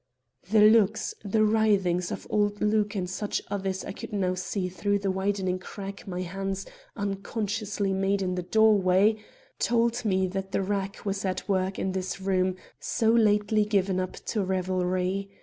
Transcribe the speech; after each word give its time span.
The 0.49 0.61
looks, 0.67 1.13
the 1.23 1.45
writhings 1.45 2.11
of 2.11 2.25
old 2.31 2.59
Luke 2.59 2.95
and 2.95 3.07
such 3.07 3.39
others 3.49 3.83
as 3.83 3.89
I 3.89 3.91
could 3.91 4.11
now 4.11 4.33
see 4.33 4.67
through 4.67 4.97
the 4.97 5.11
widening 5.11 5.59
crack 5.59 6.07
my 6.07 6.23
hands 6.23 6.65
unconsciously 6.95 7.93
made 7.93 8.23
in 8.23 8.33
the 8.33 8.41
doorway, 8.41 9.17
told 9.59 10.03
me 10.03 10.25
that 10.29 10.53
the 10.53 10.63
rack 10.63 11.05
was 11.05 11.23
at 11.23 11.47
work 11.47 11.77
in 11.77 11.91
this 11.91 12.19
room 12.19 12.55
so 12.79 13.11
lately 13.11 13.63
given 13.63 13.99
up 13.99 14.13
to 14.13 14.41
revelry. 14.43 15.29